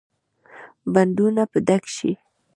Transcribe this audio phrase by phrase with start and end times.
[0.93, 2.11] بندونه به ډک شي؟